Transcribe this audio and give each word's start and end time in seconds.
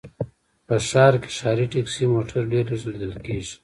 په 0.67 0.75
ښار 0.87 1.13
کې 1.21 1.29
ښاري 1.37 1.65
ټکسي 1.71 2.05
موټر 2.13 2.41
ډېر 2.51 2.65
لږ 2.71 2.83
ليدل 2.91 3.13
کېږي 3.25 3.55